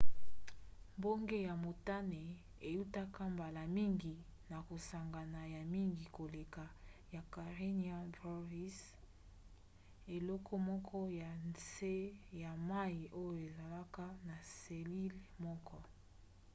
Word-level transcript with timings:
mbonge 0.97 1.37
ya 1.47 1.53
motane 1.63 2.21
eutaka 2.71 3.21
mbala 3.33 3.61
mingi 3.75 4.15
na 4.49 4.57
kosangana 4.67 5.41
ya 5.55 5.61
mingi 5.73 6.05
koleka 6.17 6.63
ya 7.15 7.21
karenia 7.33 7.97
brevis 8.13 8.77
eloko 10.15 10.53
moko 10.69 10.99
ya 11.21 11.29
nse 11.49 11.95
ya 12.41 12.51
mai 12.69 12.99
oyo 13.25 13.37
ezalaka 13.47 14.05
na 14.27 14.35
selile 14.59 15.21
moko 15.45 15.77